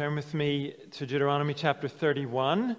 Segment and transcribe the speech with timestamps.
[0.00, 2.74] Turn with me to Deuteronomy chapter 31.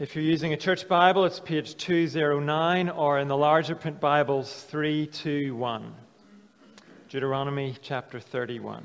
[0.00, 4.64] If you're using a church Bible, it's page 209, or in the larger print Bibles,
[4.64, 5.94] 321.
[7.08, 8.84] Deuteronomy chapter 31.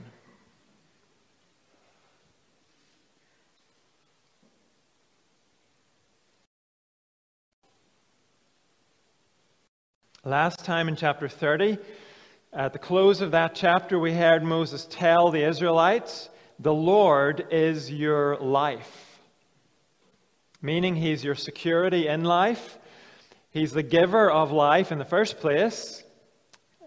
[10.24, 11.80] Last time in chapter 30,
[12.54, 16.30] at the close of that chapter, we heard Moses tell the Israelites
[16.60, 19.20] the Lord is your life,
[20.62, 22.78] meaning He's your security in life.
[23.52, 26.04] He's the giver of life in the first place.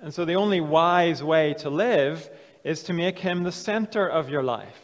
[0.01, 2.29] And so the only wise way to live
[2.65, 4.83] is to make Him the center of your life.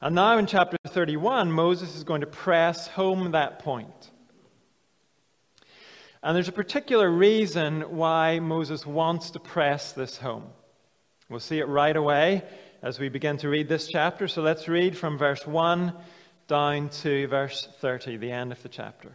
[0.00, 4.10] And now in chapter 31, Moses is going to press home that point.
[6.22, 10.44] And there's a particular reason why Moses wants to press this home.
[11.28, 12.42] We'll see it right away
[12.82, 14.26] as we begin to read this chapter.
[14.26, 15.92] So let's read from verse 1
[16.48, 19.12] down to verse 30, the end of the chapter.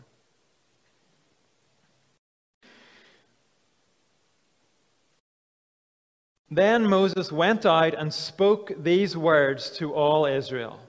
[6.50, 10.80] Then Moses went out and spoke these words to all Israel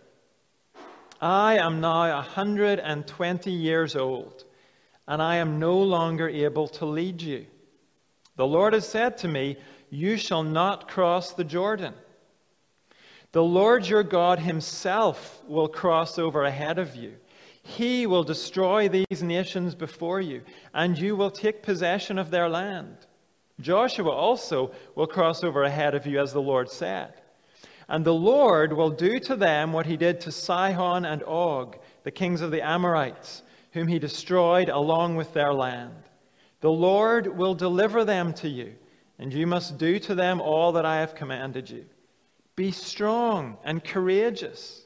[1.21, 4.45] I am now a 120 years old,
[5.09, 7.47] and I am no longer able to lead you.
[8.37, 9.57] The Lord has said to me,
[9.91, 11.95] You shall not cross the Jordan.
[13.39, 17.15] The Lord your God himself will cross over ahead of you.
[17.63, 20.43] He will destroy these nations before you,
[20.75, 22.97] and you will take possession of their land.
[23.61, 27.15] Joshua also will cross over ahead of you, as the Lord said.
[27.89, 32.11] And the Lord will do to them what he did to Sihon and Og, the
[32.11, 36.09] kings of the Amorites, whom he destroyed along with their land.
[36.61, 38.75] The Lord will deliver them to you,
[39.17, 41.85] and you must do to them all that I have commanded you.
[42.59, 44.85] Be strong and courageous.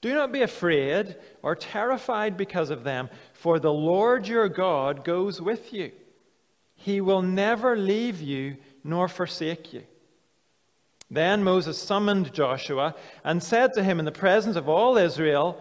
[0.00, 5.42] Do not be afraid or terrified because of them, for the Lord your God goes
[5.42, 5.90] with you.
[6.76, 9.82] He will never leave you nor forsake you.
[11.10, 12.94] Then Moses summoned Joshua
[13.24, 15.60] and said to him in the presence of all Israel,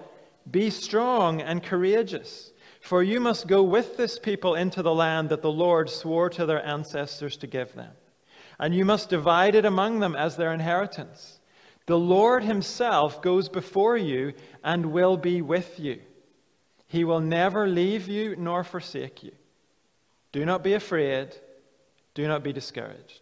[0.51, 5.41] Be strong and courageous, for you must go with this people into the land that
[5.41, 7.93] the Lord swore to their ancestors to give them.
[8.59, 11.36] And you must divide it among them as their inheritance.
[11.87, 14.33] The Lord Himself goes before you
[14.63, 15.99] and will be with you.
[16.87, 19.31] He will never leave you nor forsake you.
[20.31, 21.35] Do not be afraid.
[22.13, 23.21] Do not be discouraged.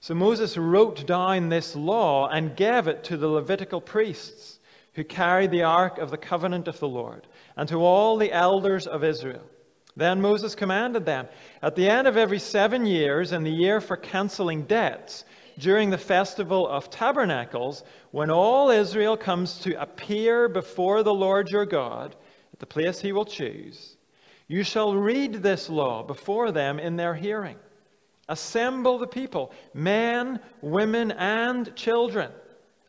[0.00, 4.58] So Moses wrote down this law and gave it to the Levitical priests
[4.94, 7.26] who carried the ark of the covenant of the Lord
[7.56, 9.42] and to all the elders of Israel.
[9.96, 11.28] Then Moses commanded them
[11.62, 15.24] At the end of every seven years, in the year for canceling debts,
[15.58, 21.66] during the festival of tabernacles, when all Israel comes to appear before the Lord your
[21.66, 22.14] God
[22.52, 23.96] at the place he will choose,
[24.48, 27.56] you shall read this law before them in their hearing.
[28.28, 32.30] Assemble the people, men, women, and children,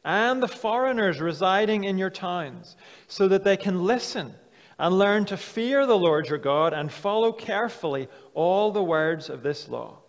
[0.04, 2.76] and the foreigners residing in your towns,
[3.08, 4.34] so that they can listen
[4.80, 9.44] and learn to fear the Lord your God and follow carefully all the words of
[9.44, 10.00] this law.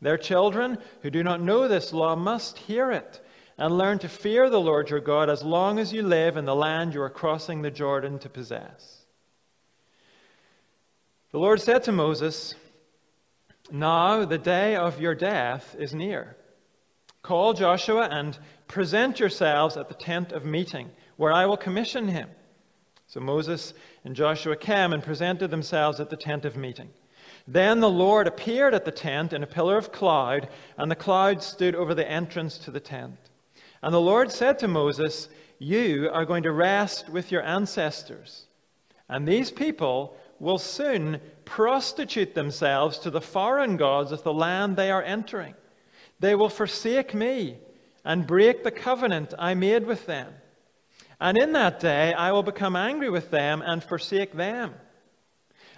[0.00, 3.20] Their children who do not know this law must hear it
[3.58, 6.54] and learn to fear the Lord your God as long as you live in the
[6.54, 9.04] land you are crossing the Jordan to possess.
[11.30, 12.54] The Lord said to Moses,
[13.70, 16.36] Now the day of your death is near.
[17.22, 22.28] Call Joshua and present yourselves at the tent of meeting, where I will commission him.
[23.06, 23.72] So Moses
[24.04, 26.90] and Joshua came and presented themselves at the tent of meeting.
[27.48, 31.42] Then the Lord appeared at the tent in a pillar of cloud, and the cloud
[31.42, 33.18] stood over the entrance to the tent.
[33.82, 38.46] And the Lord said to Moses, You are going to rest with your ancestors,
[39.08, 44.90] and these people will soon prostitute themselves to the foreign gods of the land they
[44.90, 45.54] are entering.
[46.18, 47.58] They will forsake me
[48.04, 50.32] and break the covenant I made with them.
[51.20, 54.74] And in that day I will become angry with them and forsake them.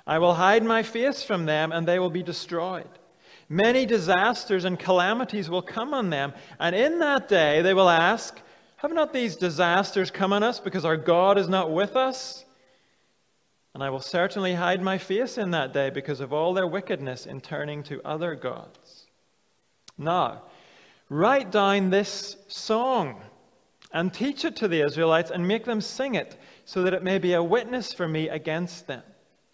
[0.09, 2.89] I will hide my face from them, and they will be destroyed.
[3.51, 8.41] Many disasters and calamities will come on them, and in that day they will ask,
[8.77, 12.47] Have not these disasters come on us because our God is not with us?
[13.75, 17.27] And I will certainly hide my face in that day because of all their wickedness
[17.27, 19.07] in turning to other gods.
[19.99, 20.45] Now,
[21.11, 23.21] write down this song
[23.93, 27.19] and teach it to the Israelites and make them sing it so that it may
[27.19, 29.03] be a witness for me against them.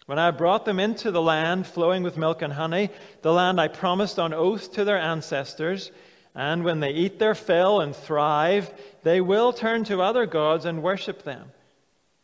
[0.05, 2.89] When I brought them into the land flowing with milk and honey,
[3.23, 5.91] the land I promised on oath to their ancestors,
[6.35, 8.71] And when they eat their fill and thrive,
[9.03, 11.49] they will turn to other gods and worship them,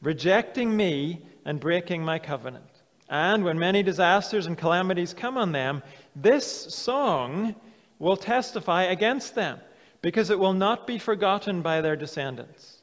[0.01, 2.65] rejecting me and breaking my covenant.
[3.09, 5.81] And when many disasters and calamities come on them,
[6.15, 7.55] this song
[7.99, 9.59] will testify against them,
[10.01, 12.81] because it will not be forgotten by their descendants.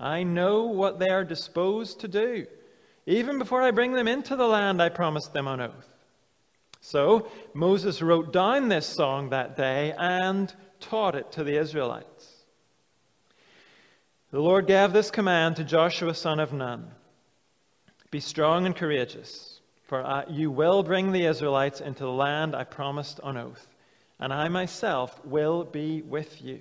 [0.00, 2.46] I know what they are disposed to do.
[3.06, 5.94] Even before I bring them into the land I promised them on oath.
[6.80, 12.44] So Moses wrote down this song that day and taught it to the Israelites.
[14.30, 16.90] The Lord gave this command to Joshua son of Nun
[18.10, 23.20] Be strong and courageous, for you will bring the Israelites into the land I promised
[23.20, 23.66] on oath,
[24.18, 26.60] and I myself will be with you.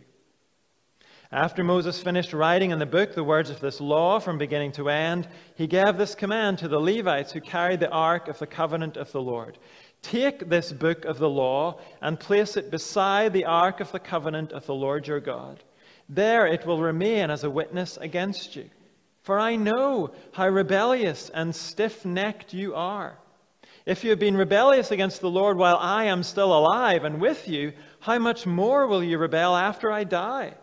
[1.34, 4.90] After Moses finished writing in the book the words of this law from beginning to
[4.90, 8.98] end, he gave this command to the Levites who carried the ark of the covenant
[8.98, 9.58] of the Lord
[10.04, 14.52] Take this book of the law and place it beside the ark of the covenant
[14.52, 15.64] of the Lord your God.
[16.08, 18.70] There it will remain as a witness against you.
[19.24, 23.18] For I know how rebellious and stiff necked you are.
[23.88, 27.48] If you have been rebellious against the Lord while I am still alive and with
[27.48, 30.54] you, how much more will you rebel after I die?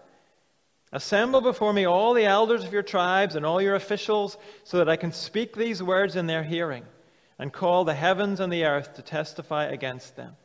[0.93, 4.89] Assemble before me all the elders of your tribes and all your officials, so that
[4.89, 6.85] I can speak these words in their hearing,
[7.39, 10.37] and call the heavens and the earth to testify against them.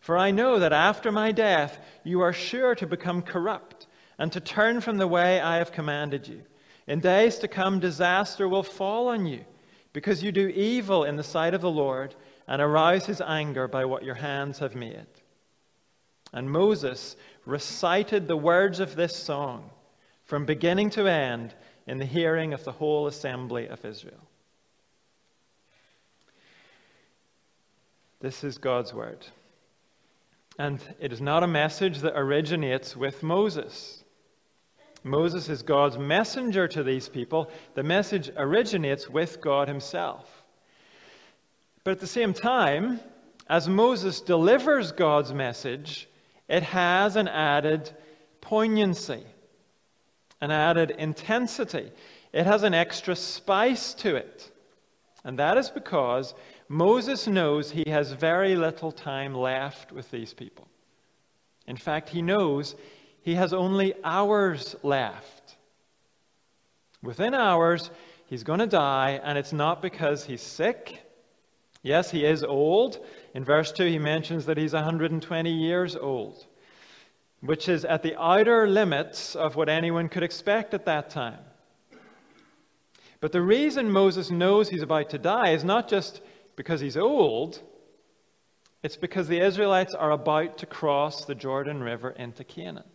[0.00, 3.86] For I know that after my death you are sure to become corrupt,
[4.18, 6.42] and to turn from the way I have commanded you.
[6.86, 9.44] In days to come, disaster will fall on you,
[9.94, 12.14] because you do evil in the sight of the Lord,
[12.46, 15.06] and arouse his anger by what your hands have made.
[16.32, 19.70] And Moses recited the words of this song
[20.24, 21.54] from beginning to end
[21.86, 24.28] in the hearing of the whole assembly of Israel.
[28.20, 29.26] This is God's word.
[30.58, 34.04] And it is not a message that originates with Moses.
[35.02, 37.50] Moses is God's messenger to these people.
[37.74, 40.44] The message originates with God Himself.
[41.82, 43.00] But at the same time,
[43.48, 46.09] as Moses delivers God's message,
[46.50, 47.90] it has an added
[48.40, 49.24] poignancy,
[50.40, 51.92] an added intensity.
[52.32, 54.50] It has an extra spice to it.
[55.24, 56.34] And that is because
[56.68, 60.66] Moses knows he has very little time left with these people.
[61.68, 62.74] In fact, he knows
[63.22, 65.56] he has only hours left.
[67.00, 67.92] Within hours,
[68.26, 71.00] he's going to die, and it's not because he's sick.
[71.82, 72.98] Yes, he is old.
[73.34, 76.46] In verse 2, he mentions that he's 120 years old,
[77.40, 81.38] which is at the outer limits of what anyone could expect at that time.
[83.20, 86.22] But the reason Moses knows he's about to die is not just
[86.56, 87.60] because he's old,
[88.82, 92.88] it's because the Israelites are about to cross the Jordan River into Canaan.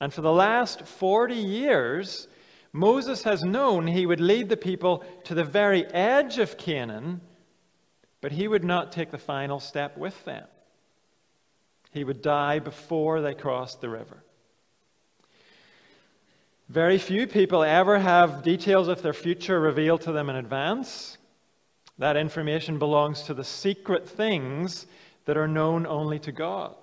[0.00, 2.26] And for the last 40 years,
[2.72, 7.20] Moses has known he would lead the people to the very edge of Canaan
[8.20, 10.46] but he would not take the final step with them.
[11.92, 14.22] He would die before they crossed the river.
[16.68, 21.18] Very few people ever have details of their future revealed to them in advance.
[21.98, 24.86] That information belongs to the secret things
[25.24, 26.76] that are known only to God.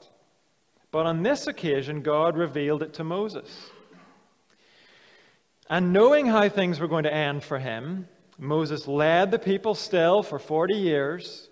[0.92, 3.70] But on this occasion, God revealed it to Moses.
[5.70, 10.22] And knowing how things were going to end for him, Moses led the people still
[10.22, 11.50] for 40 years.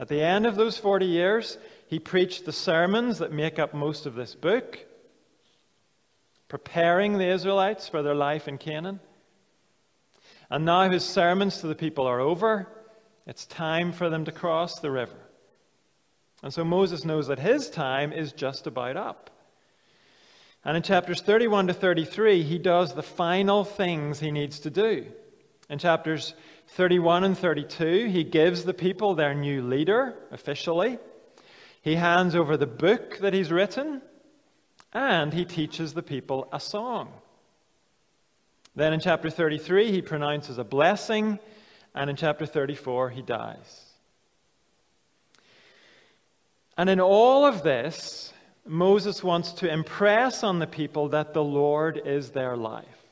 [0.00, 4.06] At the end of those 40 years, he preached the sermons that make up most
[4.06, 4.78] of this book,
[6.48, 9.00] preparing the Israelites for their life in Canaan.
[10.50, 12.68] And now his sermons to the people are over.
[13.26, 15.16] It's time for them to cross the river.
[16.42, 19.30] And so Moses knows that his time is just about up.
[20.64, 25.06] And in chapters 31 to 33, he does the final things he needs to do.
[25.74, 26.34] In chapters
[26.68, 31.00] 31 and 32, he gives the people their new leader officially.
[31.82, 34.00] He hands over the book that he's written,
[34.92, 37.12] and he teaches the people a song.
[38.76, 41.40] Then in chapter 33, he pronounces a blessing,
[41.92, 43.84] and in chapter 34, he dies.
[46.78, 48.32] And in all of this,
[48.64, 53.03] Moses wants to impress on the people that the Lord is their life.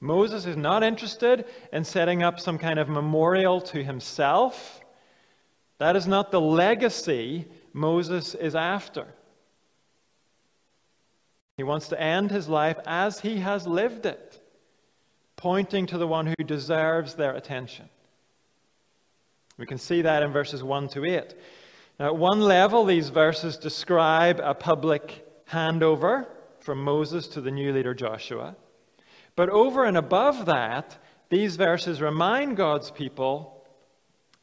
[0.00, 4.80] Moses is not interested in setting up some kind of memorial to himself.
[5.78, 9.06] That is not the legacy Moses is after.
[11.58, 14.40] He wants to end his life as he has lived it,
[15.36, 17.88] pointing to the one who deserves their attention.
[19.58, 21.34] We can see that in verses 1 to 8.
[21.98, 26.26] Now, at one level, these verses describe a public handover
[26.60, 28.56] from Moses to the new leader Joshua.
[29.36, 30.96] But over and above that,
[31.28, 33.64] these verses remind God's people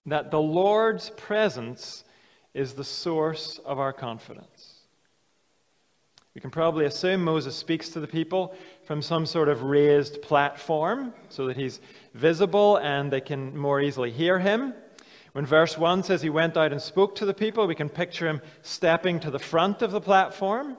[0.06, 2.03] that the Lord's presence
[2.53, 4.77] is the source of our confidence.
[6.34, 11.13] We can probably assume Moses speaks to the people from some sort of raised platform
[11.29, 11.82] so that he's
[12.13, 14.74] visible and they can more easily hear him.
[15.34, 18.27] When verse 1 says he went out and spoke to the people, we can picture
[18.27, 20.77] him stepping to the front of the platform.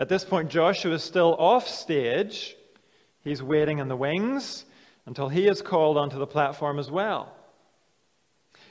[0.00, 2.56] At this point, Joshua is still off stage.
[3.22, 4.64] He's waiting in the wings
[5.06, 7.34] until he is called onto the platform as well.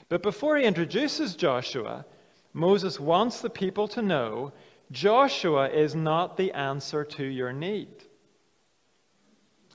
[0.08, 2.04] But before he introduces Joshua,
[2.52, 4.52] Moses wants the people to know
[4.90, 7.88] Joshua is not the answer to your need.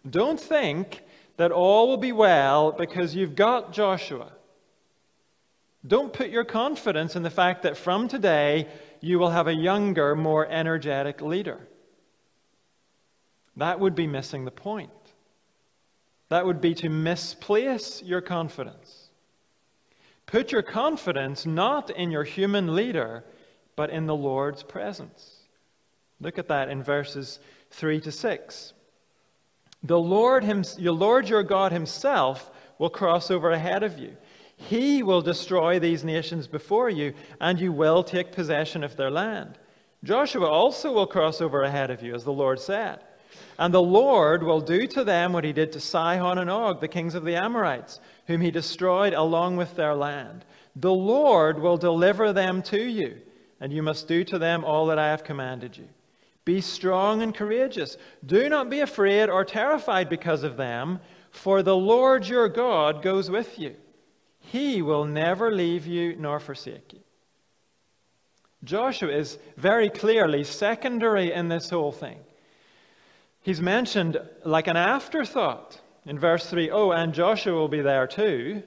[0.10, 1.04] Don't think
[1.38, 4.32] that all will be well because you've got Joshua.
[5.88, 8.68] Don't put your confidence in the fact that from today
[9.02, 11.60] you will have a younger, more energetic leader.
[13.58, 14.92] That would be missing the point.
[16.30, 19.10] That would be to misplace your confidence.
[20.26, 23.24] Put your confidence not in your human leader,
[23.76, 25.36] but in the Lord's presence.
[26.20, 27.40] Look at that in verses
[27.72, 28.74] 3 to 6.
[29.84, 30.44] The Lord,
[30.78, 34.18] your Lord your God himself will cross over ahead of you.
[34.58, 39.60] He will destroy these nations before you, and you will take possession of their land.
[40.04, 43.00] Joshua also will cross over ahead of you, as the Lord said.
[43.58, 46.88] And the Lord will do to them what he did to Sihon and Og, the
[46.88, 50.46] kings of the Amorites, whom he destroyed along with their land.
[50.76, 53.22] The Lord will deliver them to you,
[53.60, 55.88] and you must do to them all that I have commanded you.
[56.44, 57.98] Be strong and courageous.
[58.26, 61.00] Do not be afraid or terrified because of them,
[61.32, 63.76] for the Lord your God goes with you.
[64.40, 67.00] He will never leave you nor forsake you.
[68.64, 72.20] Joshua is very clearly secondary in this whole thing.
[73.46, 78.64] He's mentioned like an afterthought in verse 3 oh, and Joshua will be there too.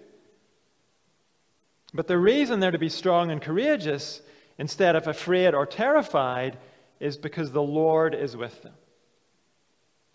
[1.93, 4.23] But the reason they're to be strong and courageous
[4.57, 6.59] instead of afraid or terrified
[7.01, 8.75] is because the Lord is with them.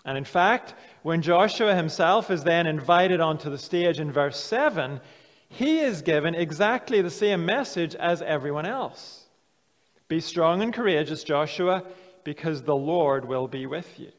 [0.06, 5.02] And in fact, when Joshua himself is then invited onto the stage in verse 7,
[5.50, 9.26] he is given exactly the same message as everyone else
[10.08, 11.84] Be strong and courageous, Joshua,
[12.24, 14.14] because the Lord will be with you.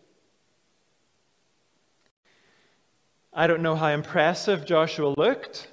[3.34, 5.68] I don't know how impressive Joshua looked.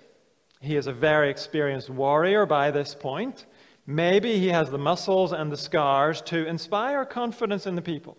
[0.61, 3.45] He is a very experienced warrior by this point.
[3.85, 8.17] Maybe he has the muscles and the scars to inspire confidence in the people.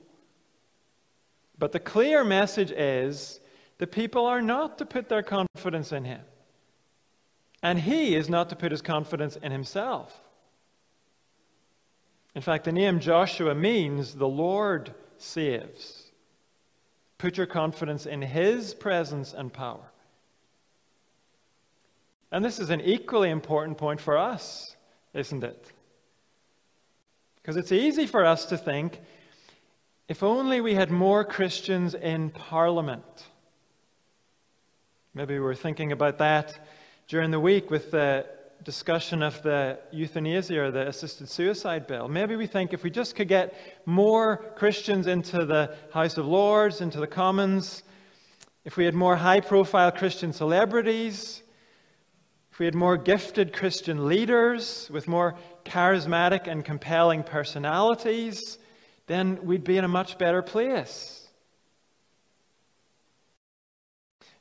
[1.58, 3.40] But the clear message is
[3.78, 6.20] the people are not to put their confidence in him.
[7.62, 10.12] And he is not to put his confidence in himself.
[12.34, 16.01] In fact, the name Joshua means the Lord saves.
[17.22, 19.92] Put your confidence in His presence and power.
[22.32, 24.74] And this is an equally important point for us,
[25.14, 25.70] isn't it?
[27.36, 28.98] Because it's easy for us to think
[30.08, 33.04] if only we had more Christians in Parliament.
[35.14, 36.58] Maybe we were thinking about that
[37.06, 38.26] during the week with the
[38.64, 42.08] discussion of the euthanasia or the assisted suicide bill.
[42.08, 43.54] Maybe we think if we just could get
[43.86, 47.82] more Christians into the House of Lords, into the Commons,
[48.64, 51.42] if we had more high profile Christian celebrities,
[52.52, 58.58] if we had more gifted Christian leaders with more charismatic and compelling personalities,
[59.06, 61.21] then we'd be in a much better place.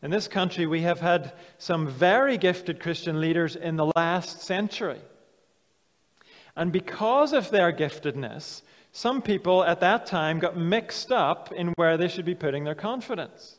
[0.03, 5.01] In this country, we have had some very gifted Christian leaders in the last century.
[6.55, 11.97] And because of their giftedness, some people at that time got mixed up in where
[11.97, 13.57] they should be putting their confidence.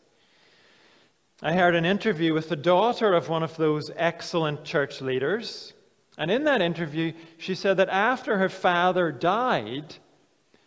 [1.40, 5.72] I heard an interview with the daughter of one of those excellent church leaders.
[6.18, 9.94] And in that interview, she said that after her father died,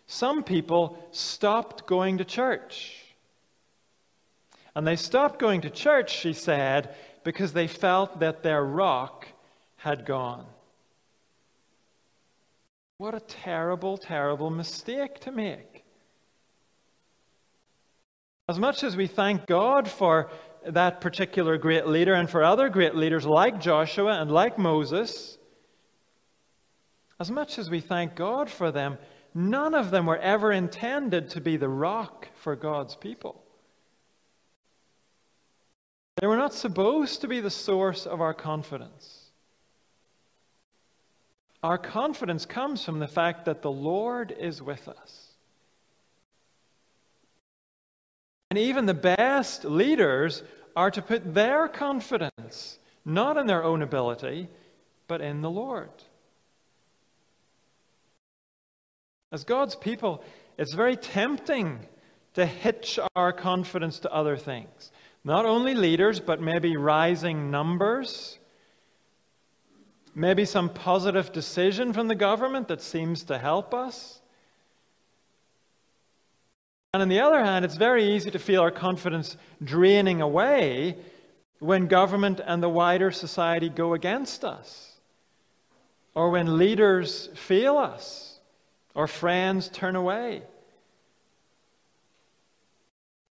[0.07, 3.04] some people stopped going to church.
[4.75, 9.27] And they stopped going to church, she said, because they felt that their rock
[9.77, 10.45] had gone.
[12.97, 15.83] What a terrible, terrible mistake to make.
[18.47, 20.29] As much as we thank God for
[20.67, 25.37] that particular great leader and for other great leaders like Joshua and like Moses,
[27.19, 28.97] as much as we thank God for them,
[29.33, 33.44] none of them were ever intended to be the rock for God's people.
[36.17, 39.25] They were not supposed to be the source of our confidence.
[41.61, 45.27] Our confidence comes from the fact that the Lord is with us.
[48.49, 50.43] And even the best leaders
[50.75, 54.47] are to put their confidence not in their own ability,
[55.07, 55.89] but in the Lord.
[59.31, 60.23] As God's people,
[60.57, 61.79] it's very tempting
[62.33, 64.91] to hitch our confidence to other things.
[65.25, 68.37] Not only leaders, but maybe rising numbers,
[70.13, 74.21] maybe some positive decision from the government that seems to help us.
[76.93, 80.95] And on the other hand, it's very easy to feel our confidence draining away
[81.57, 84.93] when government and the wider society go against us,
[86.13, 88.39] or when leaders fail us,
[88.93, 90.43] or friends turn away.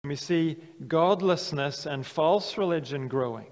[0.05, 3.47] We see godlessness and false religion growing.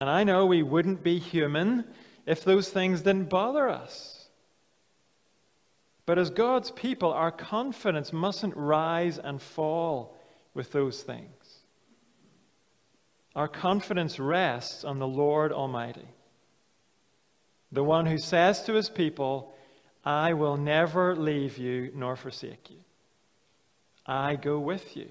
[0.00, 1.84] And I know we wouldn't be human
[2.26, 4.28] if those things didn't bother us.
[6.04, 10.16] But as God's people, our confidence mustn't rise and fall
[10.52, 11.30] with those things.
[13.34, 16.08] Our confidence rests on the Lord Almighty,
[17.72, 19.54] the one who says to his people,
[20.04, 22.85] I will never leave you nor forsake you.
[24.06, 25.08] I go with you.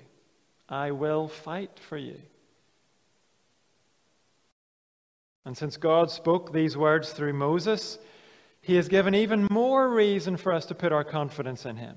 [0.70, 2.18] I will fight for you.
[5.46, 8.00] And since God spoke these words through Moses,
[8.62, 11.96] he has given even more reason for us to put our confidence in him.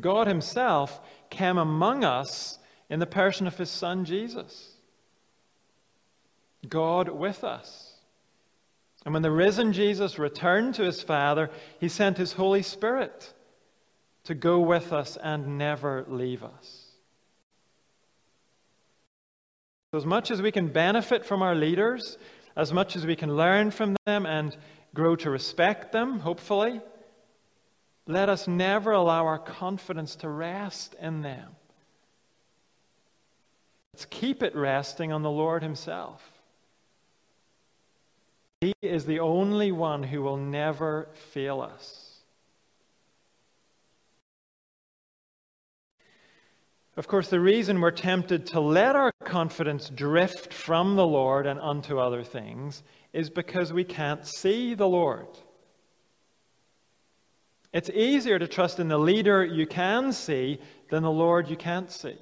[0.00, 2.58] God himself came among us
[2.88, 4.70] in the person of his son Jesus.
[6.66, 7.92] God with us.
[9.04, 13.34] And when the risen Jesus returned to his Father, he sent his Holy Spirit
[14.24, 16.86] to go with us and never leave us.
[19.92, 22.16] So as much as we can benefit from our leaders,
[22.56, 24.56] as much as we can learn from them and
[24.94, 26.80] grow to respect them, hopefully,
[28.06, 31.48] let us never allow our confidence to rest in them.
[33.92, 36.22] Let's keep it resting on the Lord Himself.
[38.62, 42.11] He is the only one who will never fail us.
[46.96, 51.58] Of course, the reason we're tempted to let our confidence drift from the Lord and
[51.58, 52.82] unto other things
[53.14, 55.28] is because we can't see the Lord.
[57.72, 61.90] It's easier to trust in the leader you can see than the Lord you can't
[61.90, 62.18] see.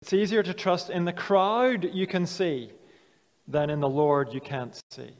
[0.00, 2.72] It's easier to trust in the crowd you can see
[3.46, 5.10] than in the Lord you can't see.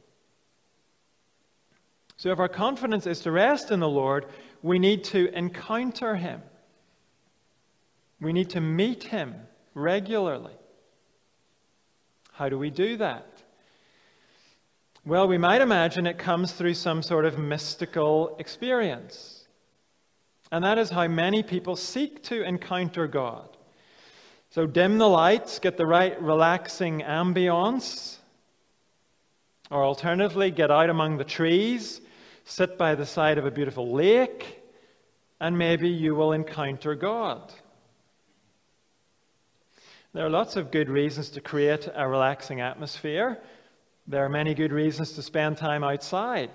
[2.17, 4.27] So, if our confidence is to rest in the Lord,
[4.63, 6.41] we need to encounter Him.
[8.23, 9.35] We need to meet Him
[9.75, 10.55] regularly.
[12.33, 13.27] How do we do that?
[15.05, 19.49] Well, we might imagine it comes through some sort of mystical experience.
[20.53, 23.57] And that is how many people seek to encounter God.
[24.51, 28.19] So dim the lights, get the right relaxing ambience.
[29.69, 32.01] Or alternatively, get out among the trees,
[32.45, 34.63] sit by the side of a beautiful lake,
[35.41, 37.53] and maybe you will encounter God.
[40.13, 43.39] There are lots of good reasons to create a relaxing atmosphere.
[44.07, 46.51] There are many good reasons to spend time outside.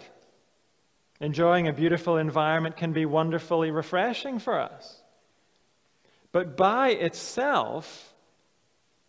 [1.20, 5.02] Enjoying a beautiful environment can be wonderfully refreshing for us.
[6.32, 8.14] But by itself,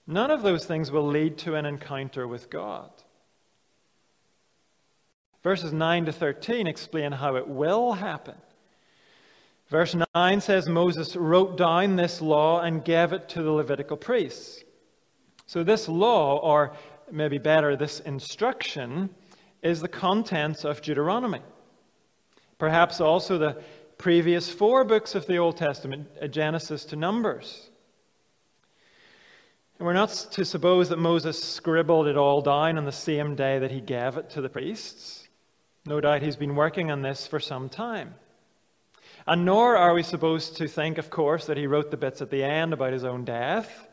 [0.07, 2.91] none of those things will lead to an encounter with God.
[5.43, 8.37] Verses 9 to 13 explain how it will happen.
[9.69, 14.65] Verse 9 says Moses wrote down this law and gave it to the Levitical priests.
[15.47, 16.75] So, this law, or
[17.11, 19.11] maybe better, this instruction,
[19.63, 21.41] is the contents of Deuteronomy.
[22.59, 23.63] Perhaps also the
[23.99, 27.71] previous four books of the Old Testament, uh, Genesis to Numbers.
[29.79, 33.59] And we're not to suppose that Moses scribbled it all down on the same day
[33.59, 35.29] that he gave it to the priests.
[35.87, 38.15] No doubt he's been working on this for some time.
[39.29, 42.31] And nor are we supposed to think, of course, that he wrote the bits at
[42.31, 43.87] the end about his own death.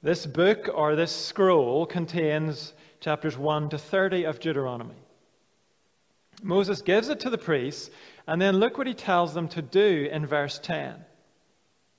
[0.00, 4.94] This book or this scroll contains chapters 1 to 30 of Deuteronomy.
[6.40, 7.90] Moses gives it to the priests,
[8.28, 11.04] and then look what he tells them to do in verse 10.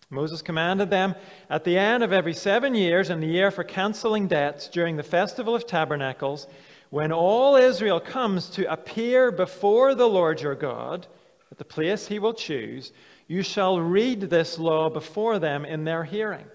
[0.09, 1.15] Moses commanded them
[1.49, 5.03] at the end of every seven years, in the year for canceling debts, during the
[5.03, 6.47] festival of tabernacles,
[6.89, 11.05] when all Israel comes to appear before the Lord your God,
[11.53, 12.93] at the place he will choose,
[13.27, 16.47] you shall read this law before them in their hearing.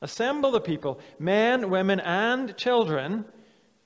[0.00, 3.24] Assemble the people, men, women, and children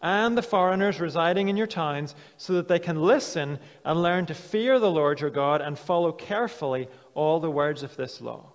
[0.01, 4.33] and the foreigners residing in your towns, so that they can listen and learn to
[4.33, 8.55] fear the Lord your God and follow carefully all the words of this law.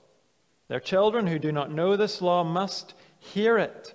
[0.70, 3.94] Their children who do not know this law must hear it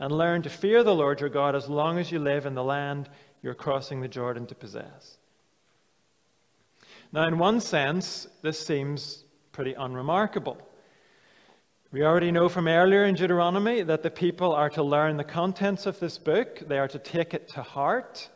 [0.00, 2.64] and learn to fear the Lord your God as long as you live in the
[2.64, 3.08] land
[3.40, 5.13] you're crossing the Jordan to possess.
[7.14, 9.22] Now, in one sense, this seems
[9.52, 10.58] pretty unremarkable.
[11.92, 15.86] We already know from earlier in Deuteronomy that the people are to learn the contents
[15.86, 18.28] of this book, they are to take it to heart.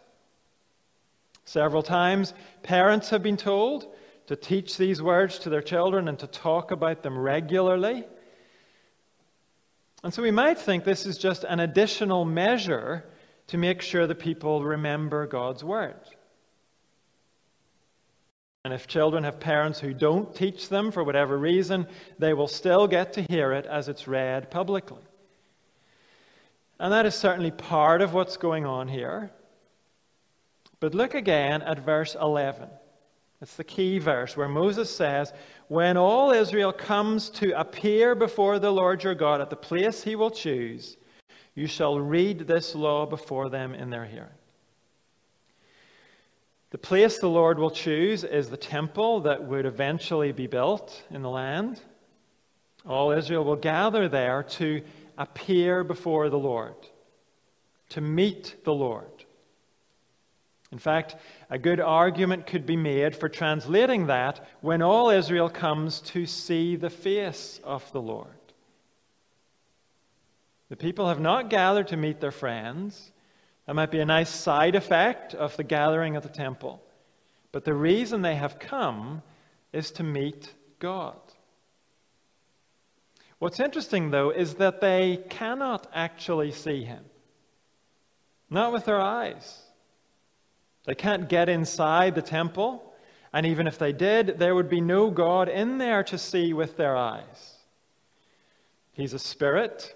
[1.45, 3.93] Several times, parents have been told
[4.29, 8.05] to teach these words to their children and to talk about them regularly.
[10.05, 13.07] And so we might think this is just an additional measure
[13.49, 15.97] to make sure the people remember God's word.
[18.69, 21.87] And if children have parents who don't teach them for whatever reason,
[22.19, 25.01] they will still get to hear it as it's read publicly.
[26.79, 29.31] And that is certainly part of what's going on here.
[30.81, 32.69] But look again at verse 11.
[33.41, 35.33] It's the key verse where Moses says,
[35.69, 40.15] When all Israel comes to appear before the Lord your God at the place he
[40.15, 40.99] will choose,
[41.55, 44.38] you shall read this law before them in their hearing.
[46.71, 51.23] The place the Lord will choose is the temple that would eventually be built in
[51.23, 51.81] the land.
[52.87, 54.83] All Israel will gather there to
[55.17, 56.77] appear before the Lord,
[57.91, 59.25] to meet the Lord.
[60.71, 61.17] In fact,
[61.49, 66.77] a good argument could be made for translating that when all Israel comes to see
[66.77, 68.29] the face of the Lord.
[70.69, 73.11] The people have not gathered to meet their friends.
[73.69, 76.83] That might be a nice side effect of the gathering at the temple.
[77.53, 79.21] But the reason they have come
[79.75, 81.19] is to meet God.
[83.41, 87.05] What's interesting, though, is that they cannot actually see Him.
[88.49, 89.61] Not with their eyes.
[90.87, 92.95] They can't get inside the temple,
[93.35, 96.79] and even if they did, there would be no God in there to see with
[96.79, 97.59] their eyes.
[98.93, 99.95] He's a spirit,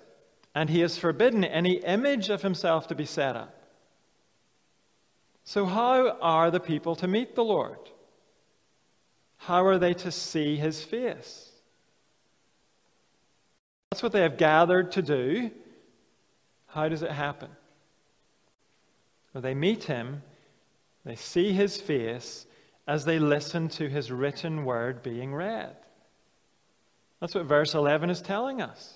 [0.54, 3.60] and He has forbidden any image of Himself to be set up.
[5.44, 7.78] So, how are the people to meet the Lord?
[9.36, 11.50] How are they to see his face?
[13.90, 15.50] That's what they have gathered to do.
[16.66, 17.50] How does it happen?
[19.34, 20.22] Well, they meet him,
[21.04, 22.46] they see his face
[22.86, 25.76] as they listen to his written word being read.
[27.20, 28.94] That's what verse 11 is telling us.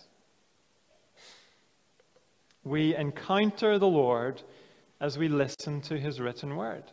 [2.65, 4.43] We encounter the Lord
[5.01, 6.85] as we listen to his written word.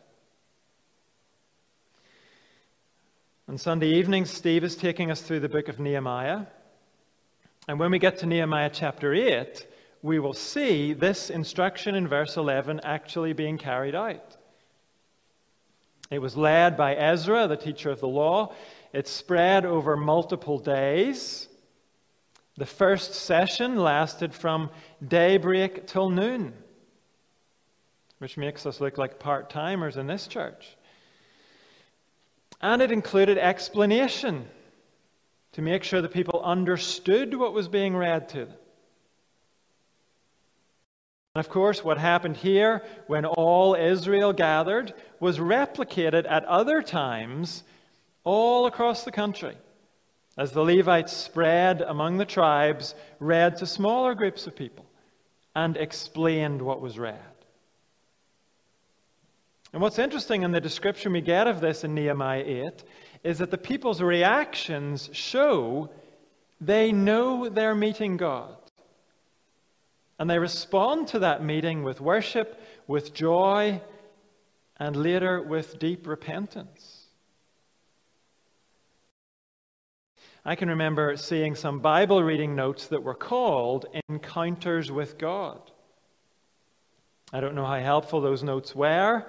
[3.48, 6.46] On Sunday evening, Steve is taking us through the book of Nehemiah.
[7.68, 9.66] And when we get to Nehemiah chapter 8,
[10.02, 14.36] we will see this instruction in verse 11 actually being carried out.
[16.10, 18.54] It was led by Ezra, the teacher of the law.
[18.92, 21.48] It spread over multiple days.
[22.56, 24.70] The first session lasted from
[25.06, 26.52] daybreak till noon
[28.24, 30.78] which makes us look like part timers in this church.
[32.62, 34.46] And it included explanation
[35.52, 38.56] to make sure that people understood what was being read to them.
[41.34, 47.62] And of course, what happened here when all Israel gathered was replicated at other times
[48.24, 49.54] all across the country
[50.38, 54.86] as the Levites spread among the tribes, read to smaller groups of people,
[55.54, 57.33] and explained what was read.
[59.74, 62.84] And what's interesting in the description we get of this in Nehemiah 8
[63.24, 65.90] is that the people's reactions show
[66.60, 68.54] they know they're meeting God.
[70.16, 73.82] And they respond to that meeting with worship, with joy,
[74.78, 77.06] and later with deep repentance.
[80.44, 85.60] I can remember seeing some Bible reading notes that were called Encounters with God.
[87.32, 89.26] I don't know how helpful those notes were.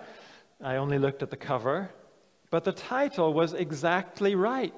[0.63, 1.89] I only looked at the cover,
[2.50, 4.74] but the title was exactly right.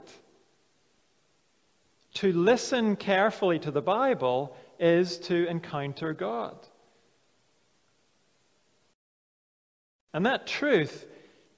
[2.16, 6.58] To listen carefully to the Bible is to encounter God.
[10.14, 11.06] And that truth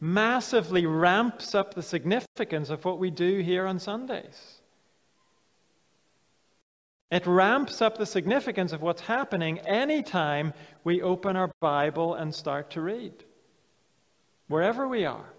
[0.01, 4.60] massively ramps up the significance of what we do here on Sundays.
[7.12, 10.53] It ramps up the significance of what's happening anytime
[10.84, 13.23] we open our Bible and start to read
[14.49, 15.33] wherever we are.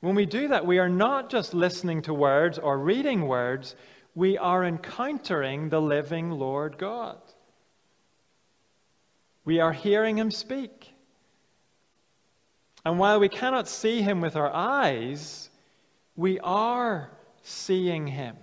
[0.00, 3.74] When we do that, we are not just listening to words or reading words,
[4.14, 7.18] we are encountering the living Lord God.
[9.44, 10.92] We are hearing him speak.
[12.84, 15.50] And while we cannot see him with our eyes,
[16.16, 17.10] we are
[17.42, 18.36] seeing him.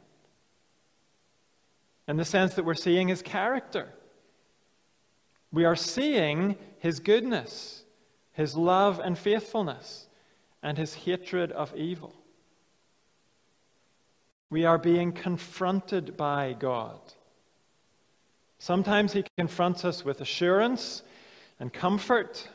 [2.08, 3.94] In the sense that we're seeing his character.
[5.52, 7.84] We are seeing his goodness,
[8.38, 10.08] his love and faithfulness,
[10.62, 12.14] and his hatred of evil.
[14.50, 17.00] We are being confronted by God.
[18.60, 21.02] Sometimes he confronts us with assurance
[21.60, 22.48] and comfort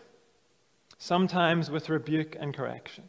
[0.99, 3.03] sometimes with rebuke and correction.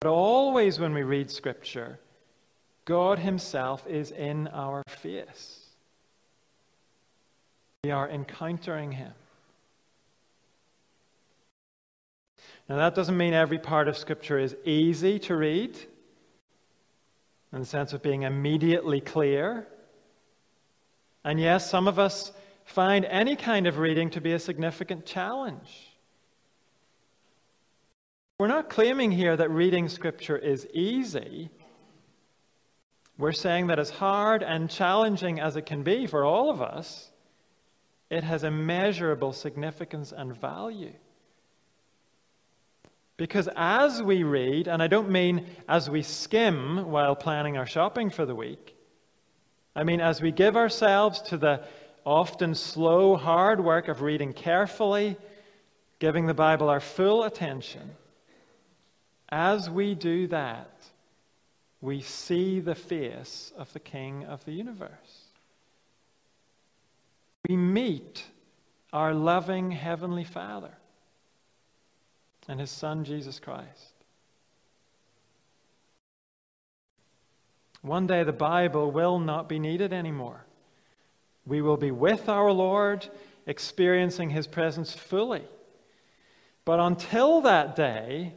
[0.00, 2.00] But always when we read Scripture,
[2.84, 5.66] God Himself is in our face.
[7.84, 9.12] We are encountering Him.
[12.68, 15.76] Now, that doesn't mean every part of Scripture is easy to read,
[17.52, 19.66] in the sense of being immediately clear.
[21.24, 22.30] And yes, some of us
[22.66, 25.88] find any kind of reading to be a significant challenge.
[28.38, 31.48] We're not claiming here that reading Scripture is easy.
[33.16, 37.10] We're saying that as hard and challenging as it can be for all of us,
[38.10, 40.92] it has immeasurable significance and value.
[43.18, 48.10] Because as we read, and I don't mean as we skim while planning our shopping
[48.10, 48.76] for the week,
[49.74, 51.64] I mean as we give ourselves to the
[52.06, 55.16] often slow, hard work of reading carefully,
[55.98, 57.90] giving the Bible our full attention,
[59.28, 60.70] as we do that,
[61.80, 65.24] we see the face of the King of the universe.
[67.48, 68.24] We meet
[68.92, 70.77] our loving Heavenly Father
[72.48, 73.92] and His Son, Jesus Christ.
[77.82, 80.44] One day the Bible will not be needed anymore.
[81.46, 83.08] We will be with our Lord,
[83.46, 85.44] experiencing his presence fully.
[86.64, 88.34] But until that day,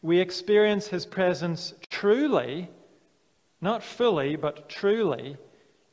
[0.00, 2.68] we experience his presence truly,
[3.60, 5.36] not fully, but truly,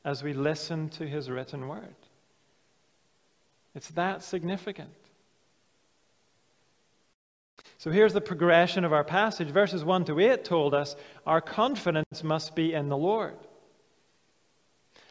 [0.03, 1.95] as we listen to his written word.
[3.75, 4.89] It's that significant.
[7.79, 9.47] So here's the progression of our passage.
[9.47, 13.37] Verses 1 to 8 told us our confidence must be in the Lord.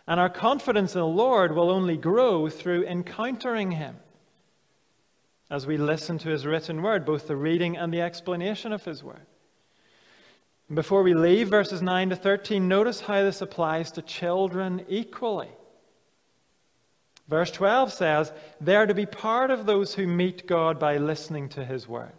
[0.06, 3.96] And our confidence in the Lord will only grow through encountering Him
[5.50, 9.02] as we listen to His written word, both the reading and the explanation of His
[9.02, 9.26] word.
[10.72, 15.48] Before we leave verses 9 to 13, notice how this applies to children equally.
[17.28, 21.48] Verse 12 says, They are to be part of those who meet God by listening
[21.50, 22.12] to His word.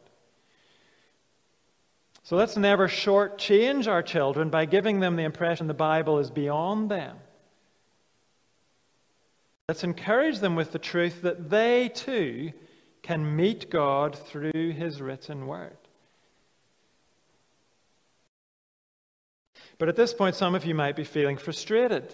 [2.30, 6.92] So let's never shortchange our children by giving them the impression the Bible is beyond
[6.92, 7.18] them.
[9.68, 12.52] Let's encourage them with the truth that they too
[13.02, 15.76] can meet God through His written word.
[19.80, 22.14] But at this point, some of you might be feeling frustrated.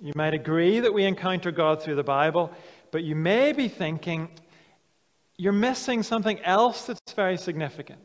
[0.00, 2.50] You might agree that we encounter God through the Bible,
[2.90, 4.30] but you may be thinking
[5.36, 8.00] you're missing something else that's very significant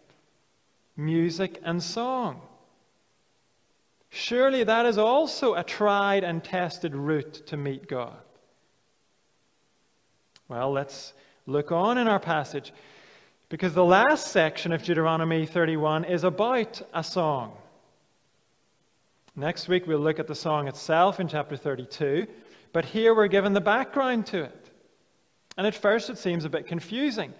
[0.97, 2.41] music and song.
[4.10, 8.17] Surely that is also a tried and tested route to meet God.
[10.47, 11.13] Well, let's
[11.45, 12.73] look on in our passage
[13.49, 17.53] because the last section of Deuteronomy 31 is about a song.
[19.36, 22.25] Next week we'll look at the song itself in chapter 32,
[22.73, 24.71] but here we're given the background to it.
[25.57, 27.33] And at first it seems a bit confusing.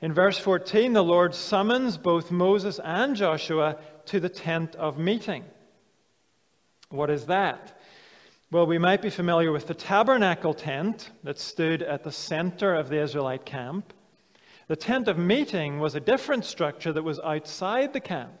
[0.00, 5.44] In verse 14, the Lord summons both Moses and Joshua to the tent of meeting.
[6.90, 7.80] What is that?
[8.50, 12.88] Well, we might be familiar with the tabernacle tent that stood at the center of
[12.88, 13.92] the Israelite camp.
[14.68, 18.32] The tent of meeting was a different structure that was outside the camp.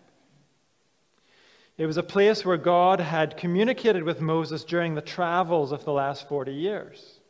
[1.76, 5.92] It was a place where God had communicated with Moses during the travels of the
[5.92, 7.20] last 40 years.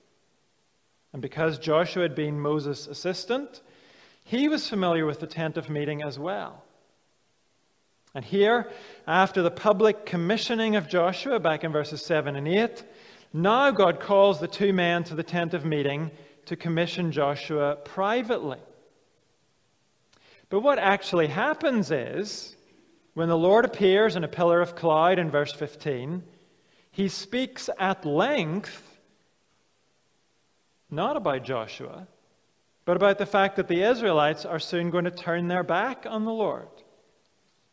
[1.13, 3.63] And because Joshua had been Moses' assistant,
[4.29, 6.63] he was familiar with the tent of meeting as well.
[8.15, 8.71] And here,
[9.07, 12.85] after the public commissioning of Joshua, back in verses 7 and 8,
[13.33, 16.11] now God calls the two men to the tent of meeting
[16.45, 18.59] to commission Joshua privately.
[20.51, 22.55] But what actually happens is,
[23.15, 26.23] when the Lord appears in a pillar of cloud in verse 15,
[26.91, 28.83] he speaks at length
[30.91, 32.07] not about Joshua,
[32.89, 36.25] but about the fact that the Israelites are soon going to turn their back on
[36.25, 36.69] the Lord.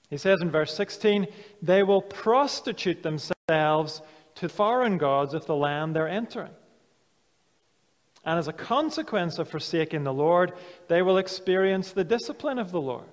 [0.09, 1.27] He says in verse 16,
[1.61, 4.01] they will prostitute themselves
[4.35, 6.51] to foreign gods of the land they're entering.
[8.25, 10.51] And as a consequence of forsaking the Lord,
[10.89, 13.07] they will experience the discipline of the Lord.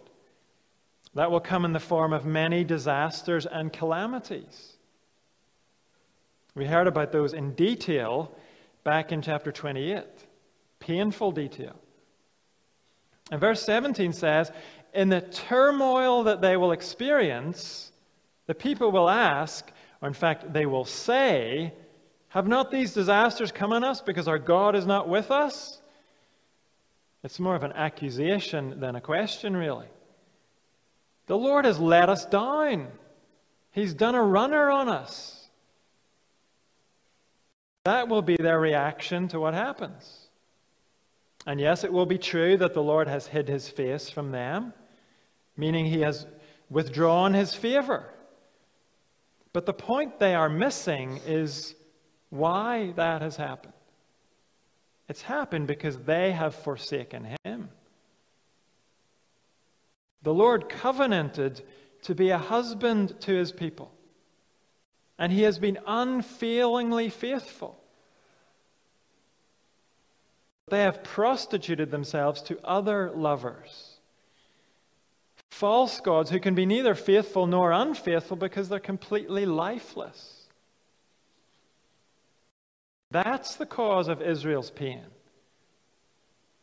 [1.14, 4.72] That will come in the form of many disasters and calamities.
[6.56, 8.36] We heard about those in detail
[8.82, 10.02] back in chapter 28.
[10.80, 11.76] Painful detail.
[13.30, 14.50] And verse 17 says,
[14.92, 17.92] In the turmoil that they will experience,
[18.46, 21.72] the people will ask, or in fact, they will say,
[22.28, 25.80] Have not these disasters come on us because our God is not with us?
[27.22, 29.86] It's more of an accusation than a question, really.
[31.26, 32.88] The Lord has let us down.
[33.70, 35.38] He's done a runner on us.
[37.84, 40.21] That will be their reaction to what happens.
[41.46, 44.72] And yes, it will be true that the Lord has hid his face from them,
[45.56, 46.26] meaning he has
[46.70, 48.08] withdrawn his favor.
[49.52, 51.74] But the point they are missing is
[52.30, 53.74] why that has happened.
[55.08, 57.68] It's happened because they have forsaken him.
[60.22, 61.62] The Lord covenanted
[62.02, 63.92] to be a husband to his people,
[65.18, 67.81] and he has been unfailingly faithful.
[70.72, 73.98] They have prostituted themselves to other lovers.
[75.50, 80.46] False gods who can be neither faithful nor unfaithful because they're completely lifeless.
[83.10, 85.04] That's the cause of Israel's pain.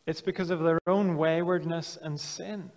[0.06, 2.72] It's because of their own waywardness and sin.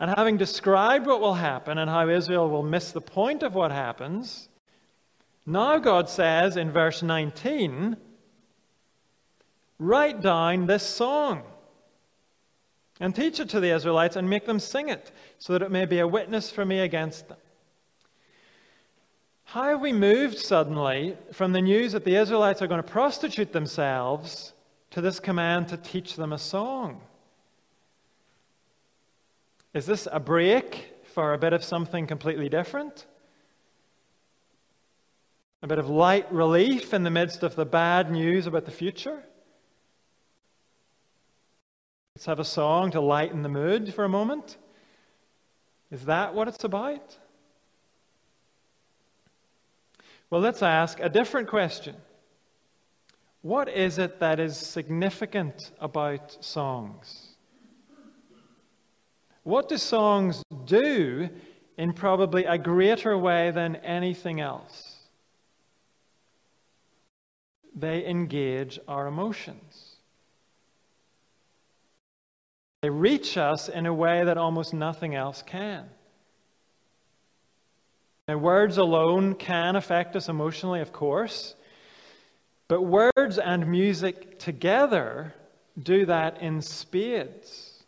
[0.00, 3.70] And having described what will happen and how Israel will miss the point of what
[3.70, 4.48] happens,
[5.46, 7.96] now God says in verse 19,
[9.82, 11.42] Write down this song
[13.00, 15.86] and teach it to the Israelites and make them sing it so that it may
[15.86, 17.38] be a witness for me against them.
[19.42, 23.52] How have we moved suddenly from the news that the Israelites are going to prostitute
[23.52, 24.52] themselves
[24.92, 27.00] to this command to teach them a song?
[29.74, 33.04] Is this a break for a bit of something completely different?
[35.60, 39.24] A bit of light relief in the midst of the bad news about the future?
[42.22, 44.56] Let's have a song to lighten the mood for a moment.
[45.90, 47.18] Is that what it's about?
[50.30, 51.96] Well, let's ask a different question.
[53.40, 57.34] What is it that is significant about songs?
[59.42, 61.28] What do songs do
[61.76, 65.08] in probably a greater way than anything else?
[67.74, 69.91] They engage our emotions.
[72.82, 75.88] They reach us in a way that almost nothing else can.
[78.26, 81.54] Now, words alone can affect us emotionally, of course,
[82.68, 85.32] but words and music together
[85.80, 87.84] do that in spades.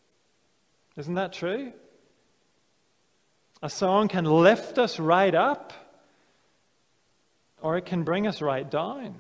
[0.96, 1.72] Isn't that true?
[3.62, 5.72] A song can lift us right up,
[7.60, 9.16] or it can bring us right down.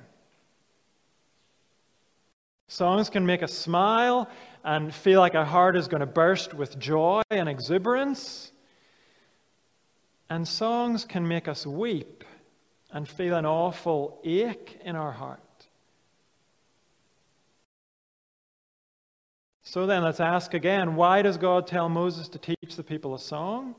[2.68, 4.28] Songs can make us smile
[4.64, 8.50] and feel like our heart is going to burst with joy and exuberance.
[10.30, 12.24] And songs can make us weep
[12.90, 15.40] and feel an awful ache in our heart.
[19.64, 23.18] So then, let's ask again why does God tell Moses to teach the people a
[23.18, 23.74] song?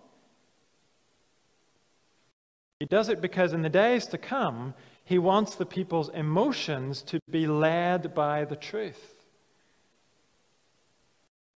[2.80, 4.74] He does it because in the days to come,
[5.06, 9.15] he wants the people's emotions to be led by the truth.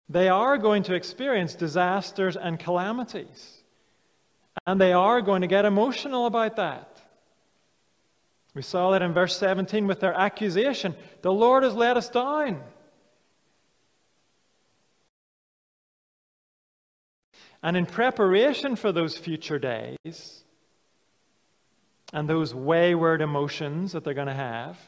[0.09, 3.63] They are going to experience disasters and calamities.
[4.67, 6.97] And they are going to get emotional about that.
[8.55, 12.63] We saw that in verse 17 with their accusation the Lord has let us down.
[17.63, 20.45] And in preparation for those future days
[22.13, 24.79] and those wayward emotions that they're going to have,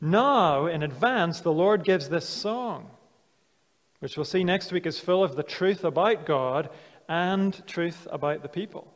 [0.00, 2.90] now in advance, the Lord gives this song
[4.06, 6.70] which we'll see next week is full of the truth about God
[7.08, 8.86] and truth about the people.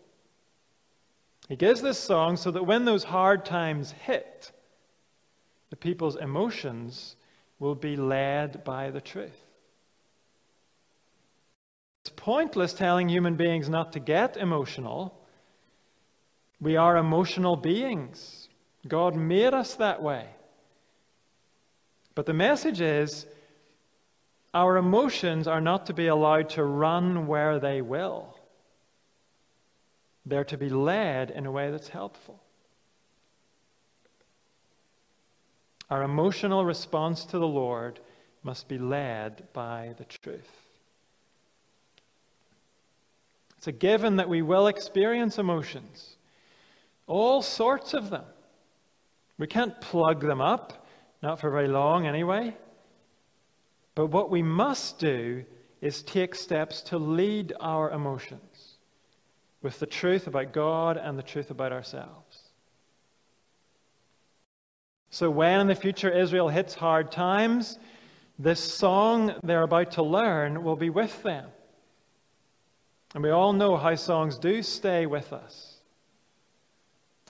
[1.48, 4.52] He gives this song so that when those hard times hit,
[5.70, 7.16] the people's emotions
[7.58, 9.34] will be led by the truth.
[12.02, 15.20] It's pointless telling human beings not to get emotional.
[16.60, 18.48] We are emotional beings.
[18.86, 20.28] God made us that way.
[22.14, 23.26] But the message is
[24.52, 28.36] our emotions are not to be allowed to run where they will.
[30.26, 32.40] They're to be led in a way that's helpful.
[35.88, 38.00] Our emotional response to the Lord
[38.42, 40.48] must be led by the truth.
[43.58, 46.16] It's a given that we will experience emotions,
[47.06, 48.24] all sorts of them.
[49.36, 50.86] We can't plug them up,
[51.22, 52.56] not for very long anyway.
[53.94, 55.44] But what we must do
[55.80, 58.76] is take steps to lead our emotions
[59.62, 62.42] with the truth about God and the truth about ourselves.
[65.10, 67.78] So, when in the future Israel hits hard times,
[68.38, 71.48] this song they're about to learn will be with them.
[73.14, 75.80] And we all know how songs do stay with us.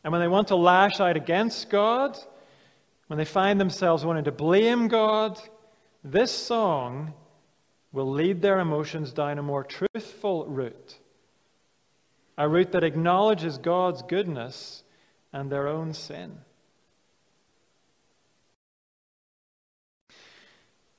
[0.04, 2.18] And when they want to lash out against God,
[3.06, 5.40] when they find themselves wanting to blame God,
[6.02, 7.14] this song
[7.92, 10.98] will lead their emotions down a more truthful route,
[12.38, 14.82] a route that acknowledges God's goodness
[15.32, 16.38] and their own sin.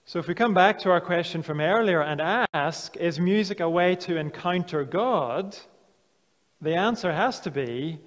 [0.05, 2.19] So, if we come back to our question from earlier and
[2.53, 5.57] ask, is music a way to encounter God?
[6.59, 7.99] The answer has to be,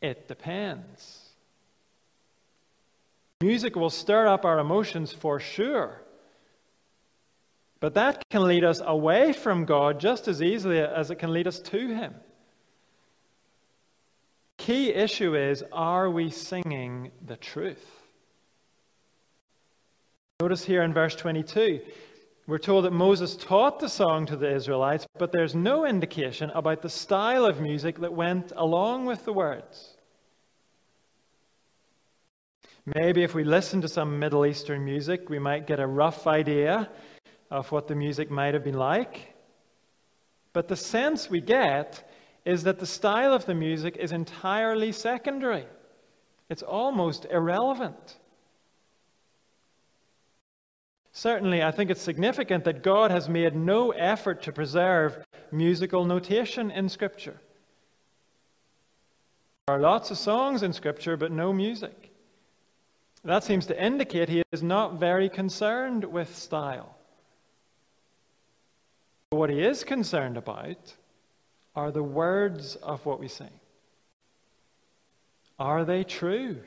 [0.00, 1.19] it depends.
[3.42, 6.02] Music will stir up our emotions for sure.
[7.80, 11.46] But that can lead us away from God just as easily as it can lead
[11.46, 12.14] us to Him.
[14.58, 17.84] Key issue is are we singing the truth?
[20.40, 21.80] Notice here in verse 22,
[22.46, 26.82] we're told that Moses taught the song to the Israelites, but there's no indication about
[26.82, 29.96] the style of music that went along with the words.
[32.86, 36.88] Maybe if we listen to some Middle Eastern music, we might get a rough idea
[37.50, 39.34] of what the music might have been like.
[40.52, 42.08] But the sense we get
[42.44, 45.66] is that the style of the music is entirely secondary,
[46.48, 48.16] it's almost irrelevant.
[51.12, 55.18] Certainly, I think it's significant that God has made no effort to preserve
[55.50, 57.40] musical notation in Scripture.
[59.66, 62.09] There are lots of songs in Scripture, but no music.
[63.24, 66.96] That seems to indicate he is not very concerned with style.
[69.30, 70.94] What he is concerned about
[71.76, 73.60] are the words of what we sing.
[75.58, 76.58] Are they true?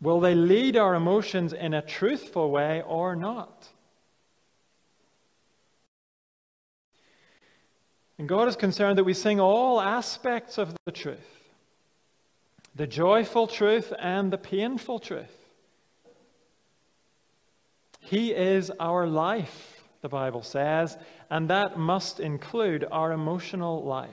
[0.00, 3.68] Will they lead our emotions in a truthful way or not?
[8.18, 11.45] And God is concerned that we sing all aspects of the truth
[12.76, 15.32] the joyful truth and the painful truth.
[18.00, 20.96] He is our life, the Bible says,
[21.30, 24.10] and that must include our emotional life.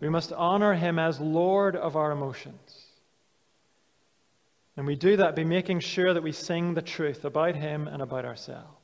[0.00, 2.84] We must honor Him as Lord of our emotions.
[4.76, 8.02] And we do that by making sure that we sing the truth about Him and
[8.02, 8.77] about ourselves.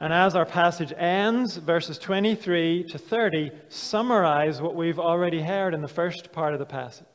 [0.00, 5.82] And as our passage ends, verses 23 to 30 summarize what we've already heard in
[5.82, 7.06] the first part of the passage.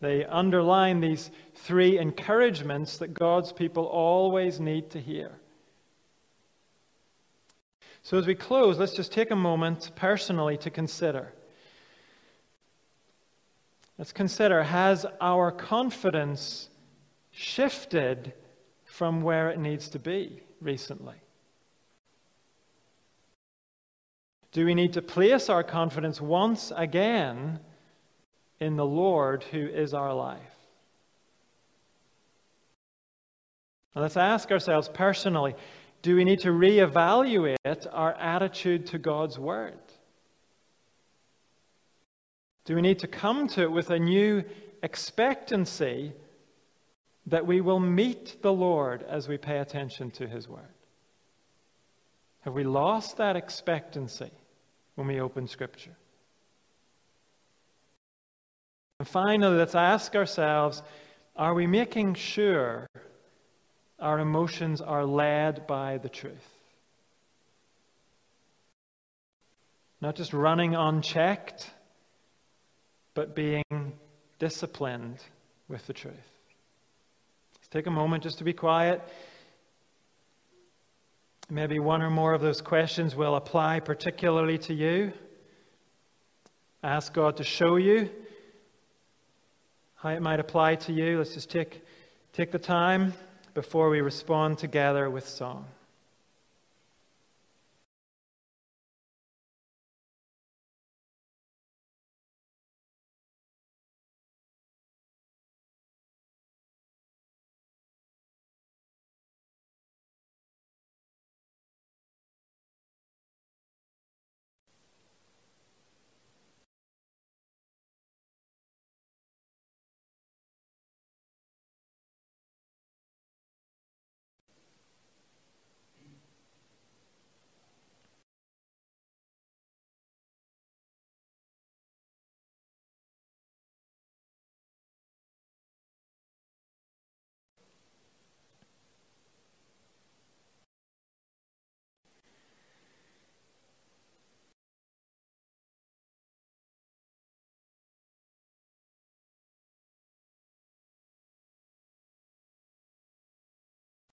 [0.00, 5.32] They underline these three encouragements that God's people always need to hear.
[8.02, 11.34] So, as we close, let's just take a moment personally to consider
[14.00, 16.70] Let's consider has our confidence
[17.32, 18.32] shifted
[18.86, 21.16] from where it needs to be recently?
[24.52, 27.60] Do we need to place our confidence once again
[28.58, 30.40] in the Lord who is our life?
[33.94, 35.54] Now let's ask ourselves personally
[36.02, 37.56] do we need to reevaluate
[37.92, 39.78] our attitude to God's Word?
[42.64, 44.42] Do we need to come to it with a new
[44.82, 46.12] expectancy
[47.26, 50.74] that we will meet the Lord as we pay attention to His Word?
[52.40, 54.30] Have we lost that expectancy
[54.94, 55.96] when we open Scripture?
[58.98, 60.82] And finally, let's ask ourselves
[61.36, 62.86] are we making sure
[63.98, 66.48] our emotions are led by the truth?
[70.00, 71.70] Not just running unchecked
[73.14, 73.92] but being
[74.38, 75.18] disciplined
[75.68, 76.14] with the truth.
[77.70, 79.00] Take a moment just to be quiet.
[81.48, 85.12] Maybe one or more of those questions will apply particularly to you.
[86.82, 88.10] Ask God to show you
[89.94, 91.18] how it might apply to you.
[91.18, 91.84] Let's just take,
[92.32, 93.14] take the time
[93.54, 95.66] before we respond together with song.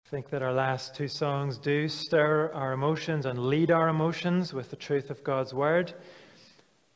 [0.07, 4.53] I think that our last two songs do stir our emotions and lead our emotions
[4.53, 5.93] with the truth of God's Word,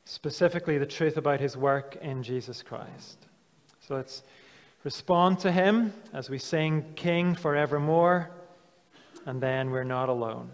[0.06, 3.18] specifically the truth about His work in Jesus Christ.
[3.86, 4.24] So let's
[4.86, 8.32] respond to Him as we sing King forevermore,
[9.26, 10.50] and then we're not alone.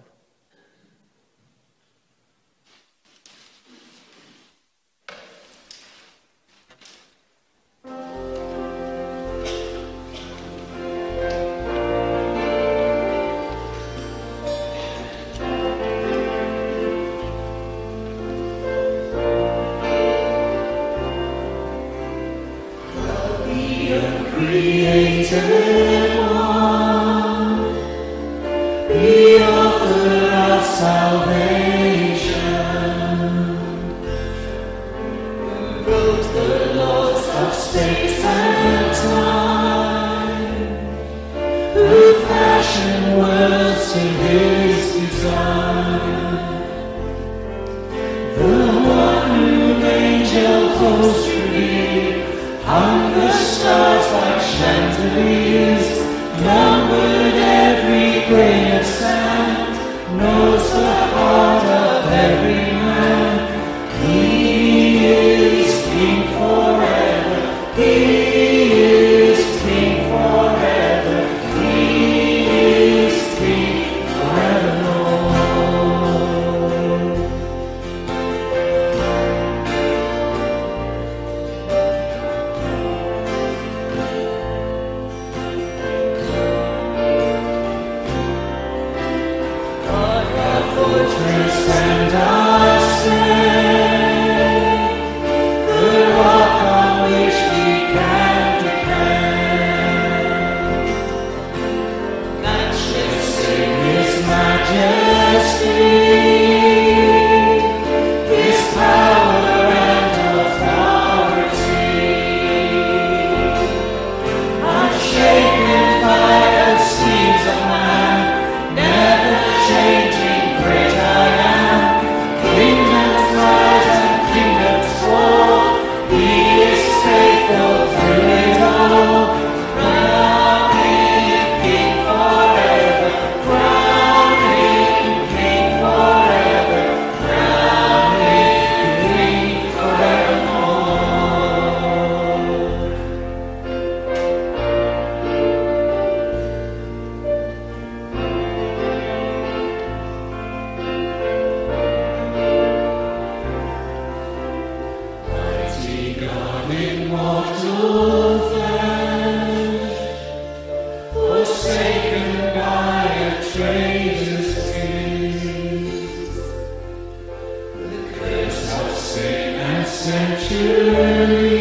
[170.08, 171.57] sanctuary.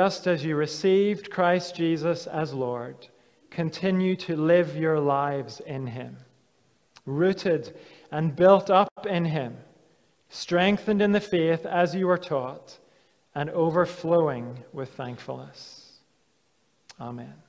[0.00, 3.06] Just as you received Christ Jesus as Lord,
[3.50, 6.16] continue to live your lives in Him,
[7.04, 7.76] rooted
[8.10, 9.58] and built up in Him,
[10.30, 12.78] strengthened in the faith as you were taught,
[13.34, 15.98] and overflowing with thankfulness.
[16.98, 17.39] Amen.